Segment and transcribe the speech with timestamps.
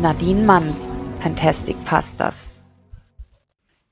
[0.00, 0.86] Nadine Manns,
[1.18, 2.46] Fantastic Pastas.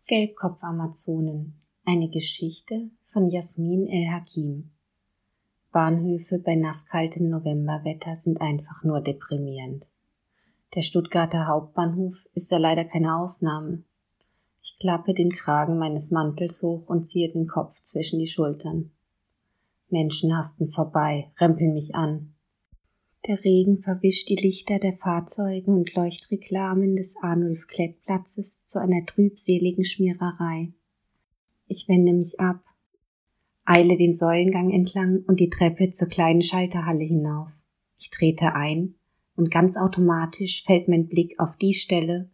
[0.06, 1.54] Gelbkopf-Amazonen.
[1.85, 4.71] Eine Geschichte von Jasmin El-Hakim.
[5.72, 9.88] Bahnhöfe bei nasskaltem Novemberwetter sind einfach nur deprimierend.
[10.76, 13.83] Der Stuttgarter Hauptbahnhof ist da leider keine Ausnahme.
[14.62, 18.93] Ich klappe den Kragen meines Mantels hoch und ziehe den Kopf zwischen die Schultern.
[19.88, 22.36] Menschen hasten vorbei, rempeln mich an.
[23.27, 29.84] Der Regen verwischt die Lichter der Fahrzeuge und Leuchtreklamen des Arnulf Klettplatzes zu einer trübseligen
[29.84, 30.73] Schmiererei.
[31.67, 32.62] Ich wende mich ab,
[33.65, 37.51] eile den Säulengang entlang und die Treppe zur kleinen Schalterhalle hinauf.
[37.97, 38.95] Ich trete ein
[39.34, 42.31] und ganz automatisch fällt mein Blick auf die Stelle,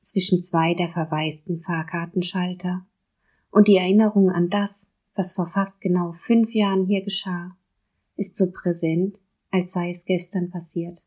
[0.00, 2.86] zwischen zwei der verwaisten Fahrkartenschalter
[3.50, 7.56] und die Erinnerung an das, was vor fast genau fünf Jahren hier geschah,
[8.14, 9.18] ist so präsent,
[9.56, 10.98] als sei es gestern passiert.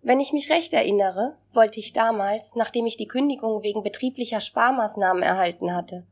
[0.00, 5.22] Wenn ich mich recht erinnere, wollte ich damals, nachdem ich die Kündigung wegen betrieblicher Sparmaßnahmen
[5.22, 6.06] erhalten hatte,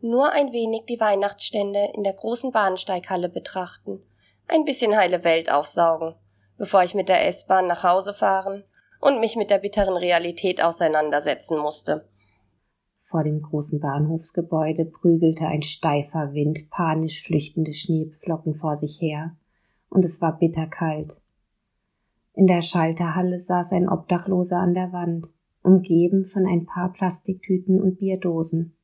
[0.00, 4.02] nur ein wenig die Weihnachtsstände in der großen Bahnsteighalle betrachten,
[4.48, 6.14] ein bisschen heile Welt aufsaugen,
[6.56, 8.64] bevor ich mit der S-Bahn nach Hause fahren
[9.00, 12.08] und mich mit der bitteren Realität auseinandersetzen musste.
[13.02, 19.36] Vor dem großen Bahnhofsgebäude prügelte ein steifer Wind panisch flüchtende Schneeflocken vor sich her,
[19.92, 21.14] und es war bitterkalt.
[22.34, 25.28] In der Schalterhalle saß ein Obdachloser an der Wand,
[25.62, 28.74] umgeben von ein paar Plastiktüten und Bierdosen.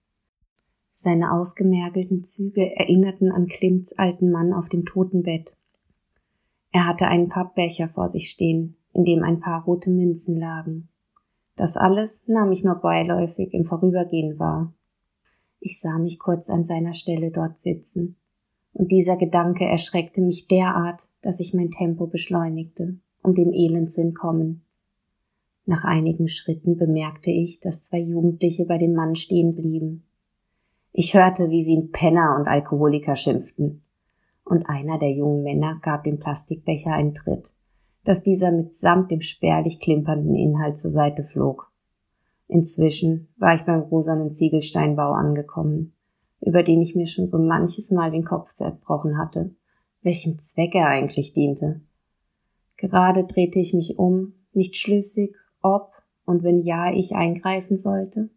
[0.93, 5.57] Seine ausgemergelten Züge erinnerten an Klimts alten Mann auf dem Totenbett.
[6.73, 10.89] Er hatte einen Pappbecher vor sich stehen, in dem ein paar rote Münzen lagen.
[11.57, 14.75] Das alles nahm ich nur beiläufig im Vorübergehen wahr.
[15.61, 18.17] Ich sah mich kurz an seiner Stelle dort sitzen,
[18.79, 24.01] und dieser Gedanke erschreckte mich derart, dass ich mein Tempo beschleunigte, um dem Elend zu
[24.01, 24.63] entkommen.
[25.67, 30.05] Nach einigen Schritten bemerkte ich, dass zwei Jugendliche bei dem Mann stehen blieben.
[30.93, 33.83] Ich hörte, wie sie ihn Penner und Alkoholiker schimpften,
[34.45, 37.53] und einer der jungen Männer gab dem Plastikbecher einen Tritt
[38.09, 41.71] dass dieser mitsamt dem spärlich klimpernden Inhalt zur Seite flog.
[42.47, 45.93] Inzwischen war ich beim rosanen Ziegelsteinbau angekommen,
[46.41, 49.55] über den ich mir schon so manches Mal den Kopf zerbrochen hatte,
[50.03, 51.81] welchem Zweck er eigentlich diente.
[52.77, 55.93] Gerade drehte ich mich um, nicht schlüssig, ob
[56.25, 58.31] und wenn ja ich eingreifen sollte.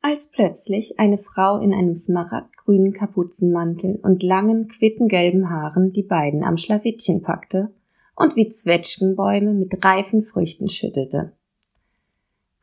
[0.00, 6.56] Als plötzlich eine Frau in einem smaragdgrünen Kapuzenmantel und langen, quittengelben Haaren die beiden am
[6.56, 7.72] Schlawittchen packte
[8.14, 11.32] und wie Zwetschgenbäume mit reifen Früchten schüttelte.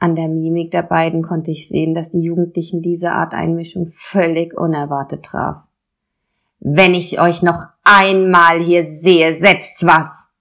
[0.01, 4.57] An der Mimik der beiden konnte ich sehen, dass die Jugendlichen diese Art Einmischung völlig
[4.57, 5.61] unerwartet traf.
[6.59, 10.31] Wenn ich euch noch einmal hier sehe, setzt's was,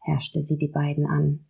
[0.00, 1.46] herrschte sie die beiden an.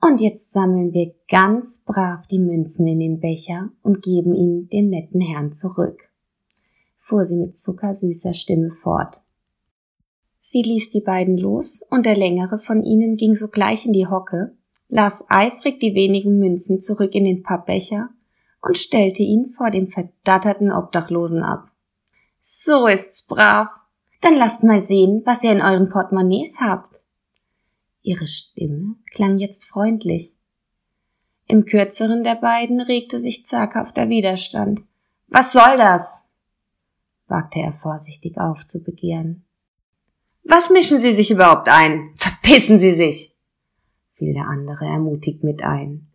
[0.00, 4.88] Und jetzt sammeln wir ganz brav die Münzen in den Becher und geben ihn dem
[4.88, 6.12] netten Herrn zurück,
[7.00, 9.20] fuhr sie mit zuckersüßer Stimme fort.
[10.38, 14.54] Sie ließ die beiden los, und der längere von ihnen ging sogleich in die Hocke,
[14.92, 18.10] las eifrig die wenigen Münzen zurück in den Pappbecher
[18.60, 21.70] und stellte ihn vor dem verdatterten Obdachlosen ab.
[22.40, 23.68] So ist's brav.
[24.20, 27.00] Dann lasst mal sehen, was ihr in euren Portemonnaies habt.
[28.02, 30.34] Ihre Stimme klang jetzt freundlich.
[31.46, 34.82] Im kürzeren der beiden regte sich zaghafter Widerstand.
[35.28, 36.28] Was soll das?
[37.28, 39.46] wagte er vorsichtig aufzubegehren.
[40.44, 42.10] Was mischen Sie sich überhaupt ein?
[42.16, 43.31] Verpissen Sie sich!
[44.22, 46.06] Fiel der andere ermutigt mit ein.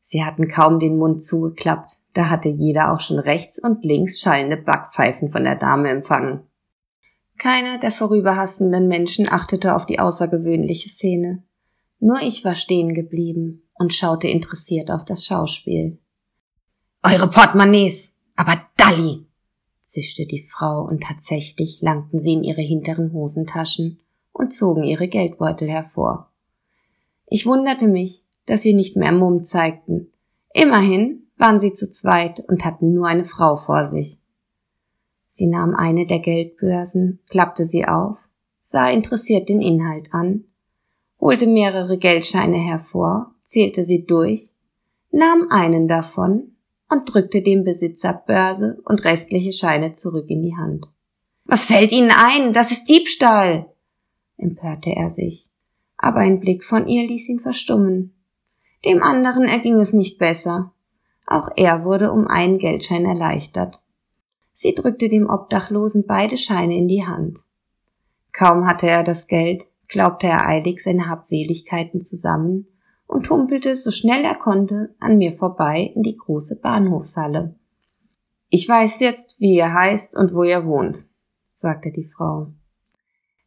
[0.00, 4.56] Sie hatten kaum den Mund zugeklappt, da hatte jeder auch schon rechts und links schallende
[4.56, 6.42] Backpfeifen von der Dame empfangen.
[7.38, 11.42] Keiner der vorüberhassenden Menschen achtete auf die außergewöhnliche Szene.
[11.98, 15.98] Nur ich war stehen geblieben und schaute interessiert auf das Schauspiel.
[17.02, 18.14] Eure Portemonnaies!
[18.36, 19.26] Aber Dalli!
[19.82, 23.98] zischte die Frau, und tatsächlich langten sie in ihre hinteren Hosentaschen
[24.32, 26.31] und zogen ihre Geldbeutel hervor.
[27.32, 30.12] Ich wunderte mich, dass sie nicht mehr Mumm zeigten.
[30.52, 34.18] Immerhin waren sie zu zweit und hatten nur eine Frau vor sich.
[35.28, 38.18] Sie nahm eine der Geldbörsen, klappte sie auf,
[38.60, 40.44] sah interessiert den Inhalt an,
[41.18, 44.50] holte mehrere Geldscheine hervor, zählte sie durch,
[45.10, 46.54] nahm einen davon
[46.90, 50.86] und drückte dem Besitzer Börse und restliche Scheine zurück in die Hand.
[51.46, 52.52] Was fällt Ihnen ein?
[52.52, 53.72] Das ist Diebstahl!
[54.36, 55.51] empörte er sich.
[56.02, 58.12] Aber ein Blick von ihr ließ ihn verstummen.
[58.84, 60.72] Dem anderen erging es nicht besser.
[61.26, 63.80] Auch er wurde um einen Geldschein erleichtert.
[64.52, 67.38] Sie drückte dem Obdachlosen beide Scheine in die Hand.
[68.32, 72.66] Kaum hatte er das Geld, glaubte er eilig seine Habseligkeiten zusammen
[73.06, 77.54] und humpelte so schnell er konnte an mir vorbei in die große Bahnhofshalle.
[78.48, 81.06] Ich weiß jetzt, wie ihr heißt und wo ihr wohnt,
[81.52, 82.48] sagte die Frau.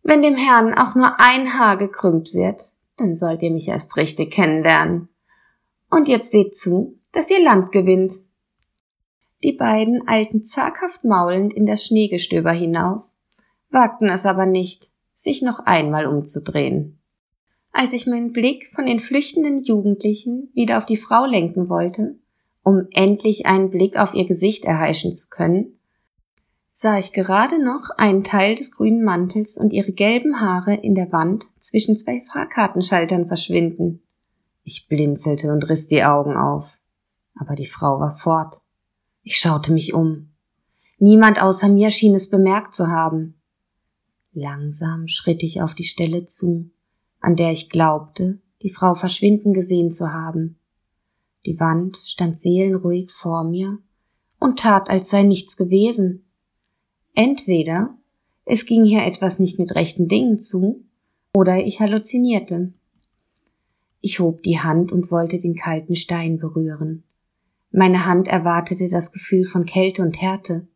[0.07, 4.31] Wenn dem Herrn auch nur ein Haar gekrümmt wird, dann sollt ihr mich erst richtig
[4.31, 5.09] kennenlernen.
[5.89, 8.13] Und jetzt seht zu, dass ihr Land gewinnt.
[9.43, 13.19] Die beiden eilten zaghaft maulend in das Schneegestöber hinaus,
[13.71, 16.99] wagten es aber nicht, sich noch einmal umzudrehen.
[17.71, 22.19] Als ich meinen Blick von den flüchtenden Jugendlichen wieder auf die Frau lenken wollte,
[22.61, 25.74] um endlich einen Blick auf ihr Gesicht erheischen zu können,
[26.77, 31.09] sah ich gerade noch einen Teil des grünen Mantels und ihre gelben Haare in der
[31.13, 34.03] Wand zwischen zwei Fahrkartenschaltern verschwinden.
[34.65, 36.67] Ich blinzelte und riss die Augen auf.
[37.33, 38.61] Aber die Frau war fort.
[39.23, 40.31] Ich schaute mich um.
[40.97, 43.35] Niemand außer mir schien es bemerkt zu haben.
[44.33, 46.71] Langsam schritt ich auf die Stelle zu,
[47.21, 50.59] an der ich glaubte, die Frau verschwinden gesehen zu haben.
[51.45, 53.77] Die Wand stand seelenruhig vor mir
[54.39, 56.24] und tat, als sei nichts gewesen.
[57.15, 57.97] Entweder
[58.45, 60.85] es ging hier etwas nicht mit rechten Dingen zu,
[61.33, 62.73] oder ich halluzinierte.
[64.01, 67.03] Ich hob die Hand und wollte den kalten Stein berühren.
[67.71, 70.67] Meine Hand erwartete das Gefühl von Kälte und Härte.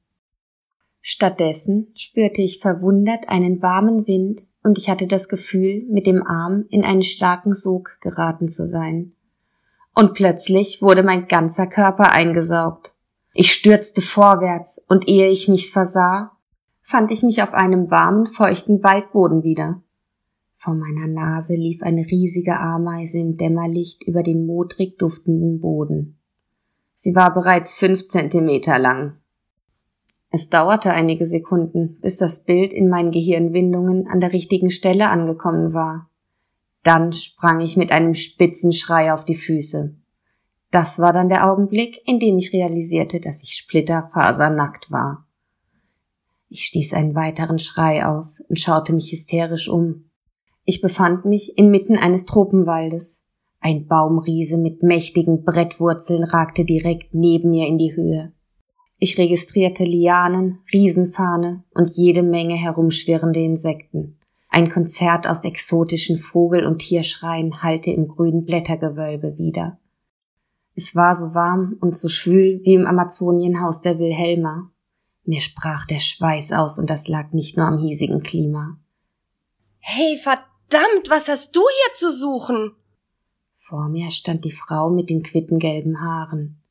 [1.01, 6.65] Stattdessen spürte ich verwundert einen warmen Wind und ich hatte das Gefühl, mit dem Arm
[6.69, 9.13] in einen starken Sog geraten zu sein
[9.99, 12.93] und plötzlich wurde mein ganzer Körper eingesaugt.
[13.41, 16.33] Ich stürzte vorwärts, und ehe ich mich versah,
[16.81, 19.81] fand ich mich auf einem warmen, feuchten Waldboden wieder.
[20.57, 26.19] Vor meiner Nase lief eine riesige Ameise im Dämmerlicht über den modrig duftenden Boden.
[26.93, 29.19] Sie war bereits fünf Zentimeter lang.
[30.31, 35.73] Es dauerte einige Sekunden, bis das Bild in meinen Gehirnwindungen an der richtigen Stelle angekommen
[35.73, 36.09] war.
[36.83, 39.95] Dann sprang ich mit einem spitzen Schrei auf die Füße.
[40.71, 45.25] Das war dann der Augenblick, in dem ich realisierte, dass ich splitterfasernackt war.
[46.47, 50.05] Ich stieß einen weiteren Schrei aus und schaute mich hysterisch um.
[50.65, 53.23] Ich befand mich inmitten eines Tropenwaldes.
[53.59, 58.31] Ein Baumriese mit mächtigen Brettwurzeln ragte direkt neben mir in die Höhe.
[58.99, 64.17] Ich registrierte Lianen, Riesenfahne und jede Menge herumschwirrende Insekten.
[64.49, 69.79] Ein Konzert aus exotischen Vogel- und Tierschreien hallte im grünen Blättergewölbe wieder.
[70.81, 74.71] Es war so warm und so schwül wie im Amazonienhaus der Wilhelma.
[75.25, 78.77] Mir sprach der Schweiß aus und das lag nicht nur am hiesigen Klima.
[79.79, 82.71] Hey, verdammt, was hast du hier zu suchen?
[83.67, 86.61] Vor mir stand die Frau mit den quittengelben Haaren.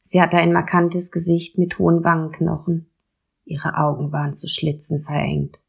[0.00, 2.90] Sie hatte ein markantes Gesicht mit hohen Wangenknochen.
[3.44, 5.60] Ihre Augen waren zu Schlitzen verengt.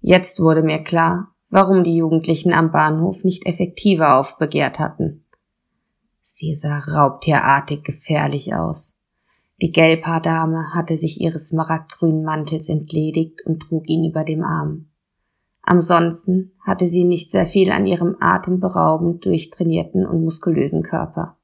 [0.00, 5.22] Jetzt wurde mir klar, warum die Jugendlichen am Bahnhof nicht effektiver aufbegehrt hatten.
[6.38, 8.94] Sie sah raubtierartig gefährlich aus.
[9.62, 14.90] Die Gelbhaardame hatte sich ihres smaragdgrünen Mantels entledigt und trug ihn über dem Arm.
[15.62, 21.38] Ansonsten hatte sie nicht sehr viel an ihrem atemberaubend durchtrainierten und muskulösen Körper.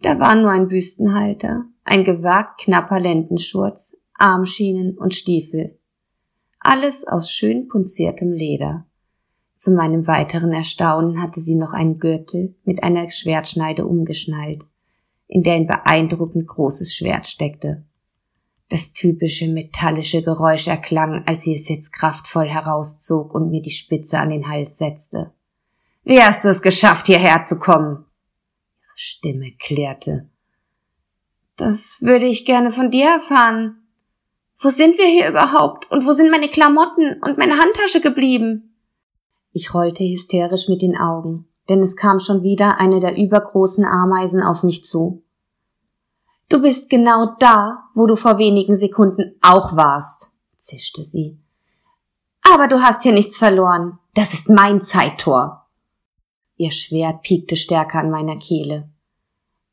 [0.00, 5.78] Da war nur ein Büstenhalter, ein gewagt knapper Lendenschurz, Armschienen und Stiefel,
[6.60, 8.86] alles aus schön punziertem Leder.
[9.62, 14.64] Zu meinem weiteren Erstaunen hatte sie noch einen Gürtel mit einer Schwertschneide umgeschnallt,
[15.28, 17.84] in der ein beeindruckend großes Schwert steckte.
[18.68, 24.18] Das typische metallische Geräusch erklang, als sie es jetzt kraftvoll herauszog und mir die Spitze
[24.18, 25.32] an den Hals setzte.
[26.02, 28.04] Wie hast du es geschafft, hierher zu kommen?
[28.80, 30.28] Ihre Stimme klärte.
[31.54, 33.76] Das würde ich gerne von dir erfahren,
[34.58, 35.88] wo sind wir hier überhaupt?
[35.92, 38.70] Und wo sind meine Klamotten und meine Handtasche geblieben?
[39.52, 44.42] Ich rollte hysterisch mit den Augen, denn es kam schon wieder eine der übergroßen Ameisen
[44.42, 45.22] auf mich zu.
[46.48, 51.38] Du bist genau da, wo du vor wenigen Sekunden auch warst, zischte sie.
[52.42, 53.98] Aber du hast hier nichts verloren.
[54.14, 55.66] Das ist mein Zeittor.
[56.56, 58.90] Ihr Schwert piekte stärker an meiner Kehle.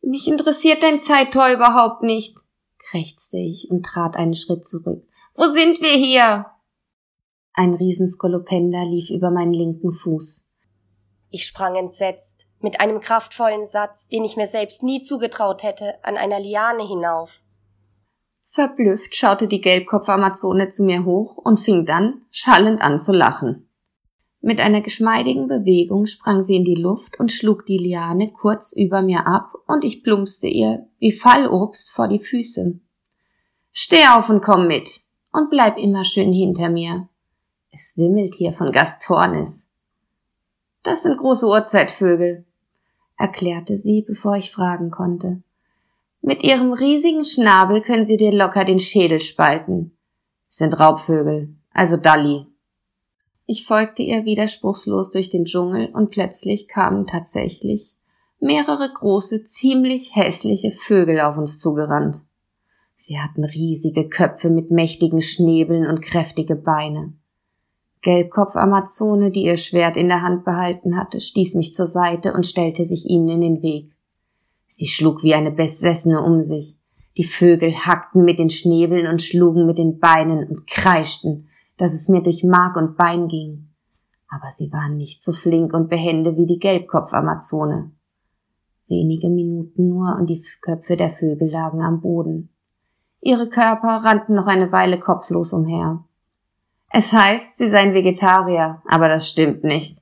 [0.02, 2.38] Mich interessiert dein Zeittor überhaupt nicht
[2.80, 5.04] krächzte ich und trat einen Schritt zurück.
[5.36, 6.48] Wo sind wir hier?
[7.60, 10.46] Ein Riesenskolopender lief über meinen linken Fuß.
[11.30, 16.16] Ich sprang entsetzt, mit einem kraftvollen Satz, den ich mir selbst nie zugetraut hätte, an
[16.16, 17.44] einer Liane hinauf.
[18.48, 23.68] Verblüfft schaute die Gelbkopf-Amazone zu mir hoch und fing dann schallend an zu lachen.
[24.40, 29.02] Mit einer geschmeidigen Bewegung sprang sie in die Luft und schlug die Liane kurz über
[29.02, 32.80] mir ab, und ich plumpste ihr wie Fallobst vor die Füße.
[33.74, 35.02] Steh auf und komm mit
[35.34, 37.10] und bleib immer schön hinter mir.
[37.72, 39.68] Es wimmelt hier von Gastornis.
[40.84, 42.46] Das sind große Urzeitvögel.
[43.18, 45.44] erklärte sie, bevor ich fragen konnte.
[46.22, 49.98] Mit ihrem riesigen Schnabel können sie dir locker den Schädel spalten.
[50.48, 52.46] Sind Raubvögel, also Dalli.
[53.46, 57.96] Ich folgte ihr widerspruchslos durch den Dschungel und plötzlich kamen tatsächlich
[58.40, 62.26] mehrere große, ziemlich hässliche Vögel auf uns zugerannt.
[62.96, 67.14] Sie hatten riesige Köpfe mit mächtigen Schnäbeln und kräftige Beine.
[68.02, 72.86] Gelbkopf-Amazone, die ihr Schwert in der Hand behalten hatte, stieß mich zur Seite und stellte
[72.86, 73.96] sich ihnen in den Weg.
[74.68, 76.78] Sie schlug wie eine Besessene um sich.
[77.18, 82.08] Die Vögel hackten mit den Schnäbeln und schlugen mit den Beinen und kreischten, dass es
[82.08, 83.68] mir durch Mark und Bein ging.
[84.30, 87.92] Aber sie waren nicht so flink und behende wie die Gelbkopf-Amazone.
[88.88, 92.50] Wenige Minuten nur und die Köpfe der Vögel lagen am Boden.
[93.22, 96.06] Ihre Körper rannten noch eine Weile kopflos umher.
[96.90, 100.00] Es heißt, sie seien Vegetarier, aber das stimmt nicht.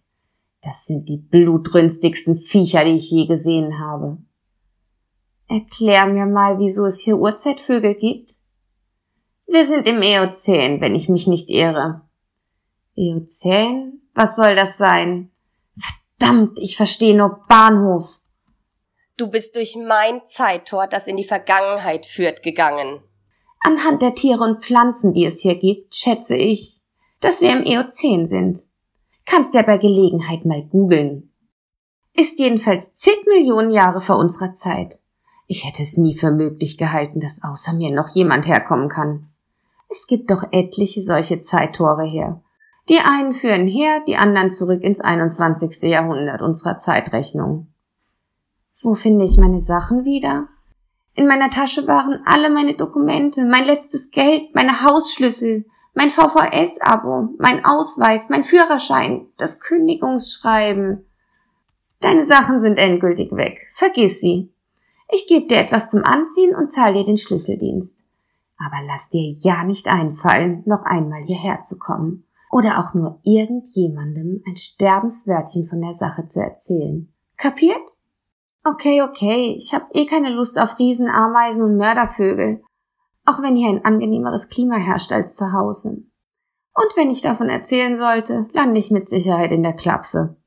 [0.61, 4.17] Das sind die blutrünstigsten Viecher, die ich je gesehen habe.
[5.49, 8.35] Erklär mir mal, wieso es hier Urzeitvögel gibt.
[9.45, 12.01] Wir sind im Eozän, wenn ich mich nicht irre.
[12.95, 14.01] Eozän?
[14.13, 15.31] Was soll das sein?
[16.17, 18.19] Verdammt, ich verstehe nur Bahnhof.
[19.15, 22.99] Du bist durch mein Zeittor, das in die Vergangenheit führt, gegangen.
[23.67, 26.79] Anhand der Tiere und Pflanzen, die es hier gibt, schätze ich,
[27.19, 28.59] dass wir im Eozän sind.
[29.25, 31.33] Kannst ja bei Gelegenheit mal googeln.
[32.13, 35.01] Ist jedenfalls zig Millionen Jahre vor unserer Zeit.
[35.47, 39.27] Ich hätte es nie für möglich gehalten, dass außer mir noch jemand herkommen kann.
[39.89, 42.41] Es gibt doch etliche solche Zeittore her.
[42.87, 45.89] Die einen führen her, die anderen zurück ins 21.
[45.89, 47.67] Jahrhundert unserer Zeitrechnung.
[48.81, 50.47] Wo finde ich meine Sachen wieder?
[51.17, 57.65] In meiner Tasche waren alle meine Dokumente, mein letztes Geld, meine Hausschlüssel, mein VVS-Abo, mein
[57.65, 61.07] Ausweis, mein Führerschein, das Kündigungsschreiben.
[62.01, 63.67] Deine Sachen sind endgültig weg.
[63.73, 64.53] Vergiss sie.
[65.11, 68.03] Ich gebe dir etwas zum Anziehen und zahle dir den Schlüsseldienst.
[68.59, 74.43] Aber lass dir ja nicht einfallen, noch einmal hierher zu kommen oder auch nur irgendjemandem
[74.45, 77.11] ein Sterbenswörtchen von der Sache zu erzählen.
[77.37, 77.96] Kapiert?
[78.69, 82.61] Okay, okay, ich hab eh keine Lust auf Riesenameisen und Mördervögel
[83.27, 86.01] auch wenn hier ein angenehmeres Klima herrscht als zu Hause.
[86.73, 90.37] Und wenn ich davon erzählen sollte, lande ich mit Sicherheit in der Klapse.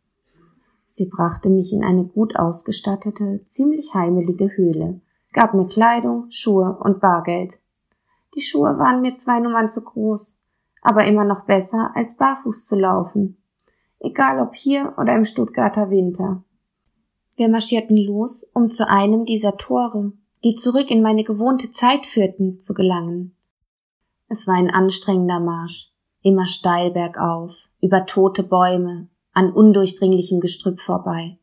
[0.87, 7.01] Sie brachte mich in eine gut ausgestattete, ziemlich heimelige Höhle, gab mir Kleidung, Schuhe und
[7.01, 7.61] Bargeld.
[8.35, 10.39] Die Schuhe waren mir zwei Nummern zu groß,
[10.81, 13.37] aber immer noch besser, als barfuß zu laufen.
[13.99, 16.43] Egal ob hier oder im Stuttgarter Winter.
[17.41, 20.13] Wir marschierten los, um zu einem dieser Tore,
[20.45, 23.35] die zurück in meine gewohnte Zeit führten, zu gelangen.
[24.29, 31.39] Es war ein anstrengender Marsch, immer steil bergauf, über tote Bäume, an undurchdringlichem Gestrüpp vorbei.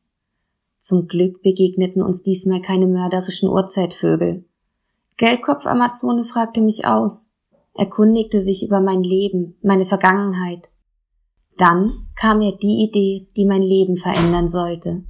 [0.77, 4.45] Zum Glück begegneten uns diesmal keine mörderischen Urzeitvögel.
[5.17, 7.33] Gelbkopf-Amazone fragte mich aus,
[7.73, 10.69] erkundigte sich über mein Leben, meine Vergangenheit.
[11.57, 15.01] Dann kam mir die Idee, die mein Leben verändern sollte.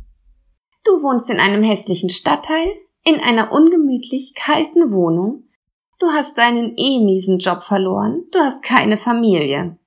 [0.87, 2.67] Du wohnst in einem hässlichen Stadtteil,
[3.03, 5.43] in einer ungemütlich kalten Wohnung.
[5.99, 9.77] Du hast deinen eh miesen Job verloren, du hast keine Familie.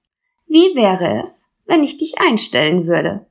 [0.47, 3.27] Wie wäre es, wenn ich dich einstellen würde?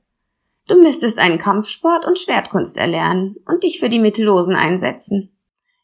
[0.66, 5.30] Du müsstest einen Kampfsport und Schwertkunst erlernen und dich für die Mittellosen einsetzen.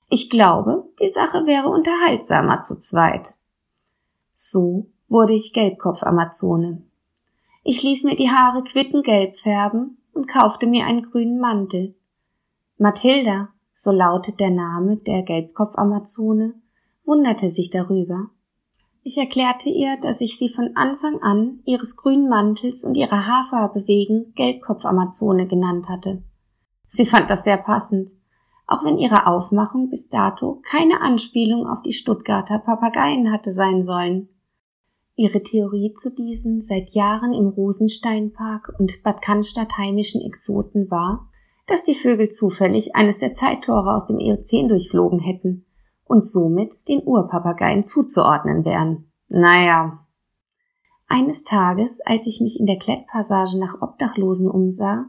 [0.09, 3.35] Ich glaube, die Sache wäre unterhaltsamer zu zweit.
[4.35, 6.83] So wurde ich Gelbkopf-Amazone.
[7.62, 11.94] Ich ließ mir die Haare quittengelb färben und kaufte mir einen grünen Mantel.
[12.78, 16.54] Mathilda, so lautet der Name der Gelbkopf-Amazone,
[17.04, 18.30] wunderte sich darüber.
[19.02, 23.87] Ich erklärte ihr, dass ich sie von Anfang an ihres grünen Mantels und ihrer Haarfarbe
[23.87, 26.23] wegen Gelbkopf-Amazone genannt hatte.
[26.88, 28.11] Sie fand das sehr passend,
[28.66, 34.28] auch wenn ihre Aufmachung bis dato keine Anspielung auf die Stuttgarter Papageien hatte sein sollen.
[35.16, 41.30] Ihre Theorie zu diesen seit Jahren im Rosensteinpark und Bad Cannstatt heimischen Exoten war,
[41.66, 45.64] dass die Vögel zufällig eines der Zeittore aus dem Eozän durchflogen hätten
[46.04, 49.11] und somit den Urpapageien zuzuordnen wären.
[49.28, 50.06] Naja.
[51.08, 55.06] Eines Tages, als ich mich in der Klettpassage nach Obdachlosen umsah,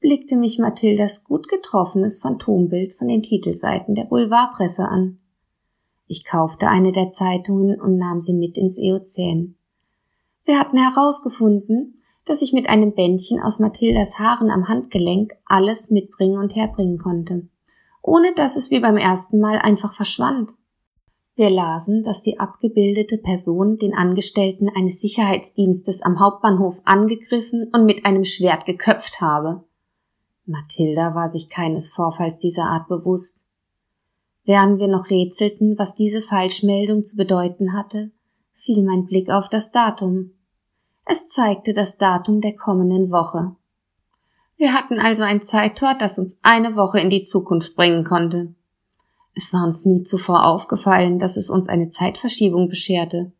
[0.00, 5.18] blickte mich Mathildas gut getroffenes Phantombild von den Titelseiten der Boulevardpresse an.
[6.12, 9.56] Ich kaufte eine der Zeitungen und nahm sie mit ins Eozän.
[10.44, 16.36] Wir hatten herausgefunden, dass ich mit einem Bändchen aus Mathildas Haaren am Handgelenk alles mitbringen
[16.36, 17.48] und herbringen konnte,
[18.02, 20.50] ohne dass es wie beim ersten Mal einfach verschwand.
[21.34, 28.04] Wir lasen, dass die abgebildete Person den Angestellten eines Sicherheitsdienstes am Hauptbahnhof angegriffen und mit
[28.04, 29.64] einem Schwert geköpft habe.
[30.44, 33.41] Mathilda war sich keines Vorfalls dieser Art bewusst.
[34.44, 38.10] Während wir noch rätselten, was diese Falschmeldung zu bedeuten hatte,
[38.54, 40.32] fiel mein Blick auf das Datum.
[41.04, 43.54] Es zeigte das Datum der kommenden Woche.
[44.56, 48.54] Wir hatten also ein Zeittor, das uns eine Woche in die Zukunft bringen konnte.
[49.34, 53.32] Es war uns nie zuvor aufgefallen, dass es uns eine Zeitverschiebung bescherte.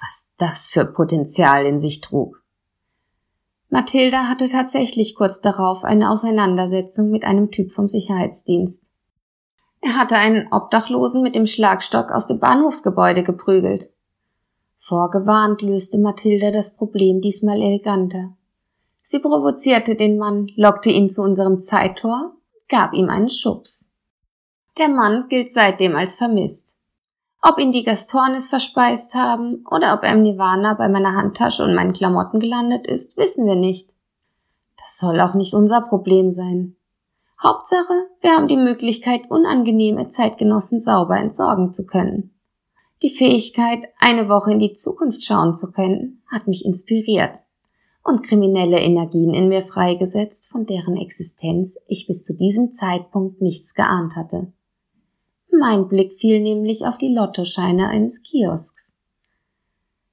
[0.00, 2.42] Was das für Potenzial in sich trug.
[3.68, 8.89] Mathilda hatte tatsächlich kurz darauf eine Auseinandersetzung mit einem Typ vom Sicherheitsdienst.
[9.80, 13.90] Er hatte einen Obdachlosen mit dem Schlagstock aus dem Bahnhofsgebäude geprügelt.
[14.78, 18.36] Vorgewarnt löste Mathilda das Problem diesmal eleganter.
[19.02, 22.32] Sie provozierte den Mann, lockte ihn zu unserem Zeittor,
[22.68, 23.90] gab ihm einen Schubs.
[24.78, 26.74] Der Mann gilt seitdem als vermisst.
[27.42, 31.74] Ob ihn die Gastornis verspeist haben oder ob er im Nirvana bei meiner Handtasche und
[31.74, 33.90] meinen Klamotten gelandet ist, wissen wir nicht.
[34.76, 36.76] Das soll auch nicht unser Problem sein.
[37.42, 42.34] Hauptsache, wir haben die Möglichkeit, unangenehme Zeitgenossen sauber entsorgen zu können.
[43.02, 47.38] Die Fähigkeit, eine Woche in die Zukunft schauen zu können, hat mich inspiriert
[48.04, 53.74] und kriminelle Energien in mir freigesetzt, von deren Existenz ich bis zu diesem Zeitpunkt nichts
[53.74, 54.52] geahnt hatte.
[55.50, 58.94] Mein Blick fiel nämlich auf die Lottoscheine eines Kiosks.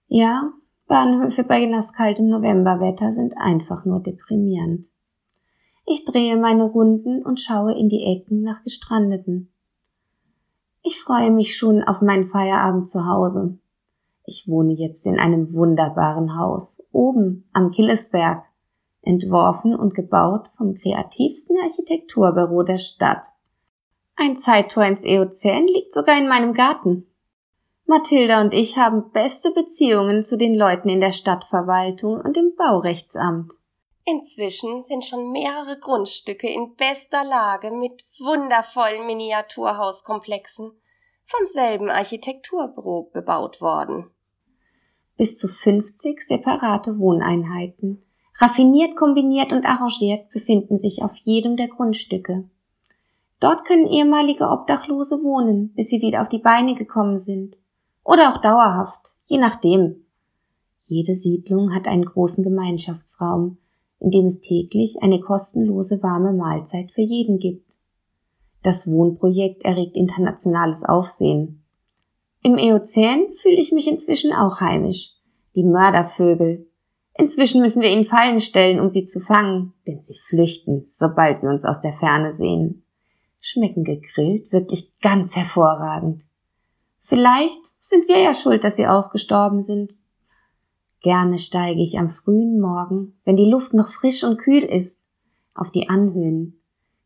[0.08, 0.54] Ja,
[0.88, 4.86] Bahnhöfe bei nasskaltem Novemberwetter sind einfach nur deprimierend.
[5.90, 9.54] Ich drehe meine Runden und schaue in die Ecken nach Gestrandeten.
[10.84, 13.58] Ich freue mich schon auf meinen Feierabend zu Hause.
[14.26, 18.44] Ich wohne jetzt in einem wunderbaren Haus, oben am Killesberg,
[19.02, 23.24] entworfen und gebaut vom kreativsten Architekturbüro der Stadt.
[24.18, 27.06] Ein Zeittor ins Eozän liegt sogar in meinem Garten.
[27.86, 33.54] Mathilda und ich haben beste Beziehungen zu den Leuten in der Stadtverwaltung und im Baurechtsamt.
[34.10, 40.72] Inzwischen sind schon mehrere Grundstücke in bester Lage mit wundervollen Miniaturhauskomplexen
[41.26, 44.10] vom selben Architekturbüro bebaut worden.
[45.18, 48.02] Bis zu 50 separate Wohneinheiten,
[48.40, 52.50] raffiniert kombiniert und arrangiert, befinden sich auf jedem der Grundstücke.
[53.42, 57.58] Dort können ehemalige Obdachlose wohnen, bis sie wieder auf die Beine gekommen sind.
[58.06, 60.06] Oder auch dauerhaft, je nachdem.
[60.86, 63.58] Jede Siedlung hat einen großen Gemeinschaftsraum,
[64.00, 67.66] in dem es täglich eine kostenlose warme Mahlzeit für jeden gibt.
[68.64, 71.64] Das Wohnprojekt erregt internationales Aufsehen.
[72.44, 75.12] Im Eozän fühle ich mich inzwischen auch heimisch.
[75.56, 76.68] Die Mördervögel.
[77.18, 81.48] Inzwischen müssen wir ihnen Fallen stellen, um sie zu fangen, denn sie flüchten, sobald sie
[81.48, 82.84] uns aus der Ferne sehen
[83.48, 86.24] schmecken gegrillt wirklich ganz hervorragend.
[87.02, 89.94] Vielleicht sind wir ja schuld, dass sie ausgestorben sind.
[91.02, 95.02] Gerne steige ich am frühen Morgen, wenn die Luft noch frisch und kühl ist,
[95.54, 96.60] auf die Anhöhen,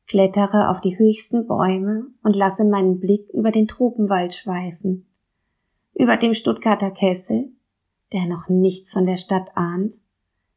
[0.08, 5.06] klettere auf die höchsten Bäume und lasse meinen Blick über den Tropenwald schweifen.
[5.94, 7.52] Über dem Stuttgarter Kessel,
[8.14, 9.96] der noch nichts von der Stadt ahnt,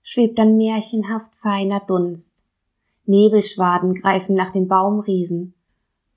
[0.03, 2.43] schwebt ein märchenhaft feiner Dunst.
[3.07, 5.55] Nebelschwaden greifen nach den Baumriesen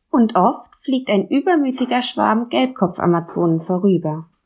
[0.09, 4.29] und oft fliegt ein übermütiger Schwarm Gelbkopfamazonen vorüber.